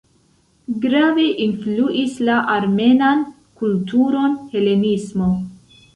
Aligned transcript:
Grave 0.85 1.25
influis 1.43 2.15
la 2.29 2.39
armenan 2.55 3.21
kulturon 3.61 4.35
helenismo. 4.55 5.29